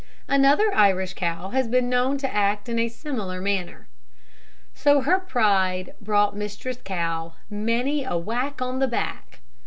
Another 0.27 0.73
Irish 0.73 1.13
cow 1.13 1.49
has 1.49 1.67
been 1.67 1.87
known 1.87 2.17
to 2.17 2.33
act 2.33 2.67
in 2.67 2.79
a 2.79 2.87
similar 2.89 3.39
manner. 3.39 3.87
So 4.73 5.01
her 5.01 5.19
pride 5.19 5.93
brought 6.01 6.35
Mistress 6.35 6.79
Cow 6.83 7.33
many 7.51 8.03
a 8.03 8.17
whack 8.17 8.63
on 8.63 8.79
the 8.79 8.87
back. 8.87 9.41